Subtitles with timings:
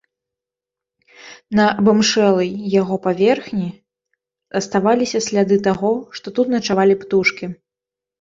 [1.57, 2.49] На абымшэлай
[2.81, 3.67] яго паверхні
[4.61, 7.45] аставаліся сляды таго, што тут начавалі птушкі.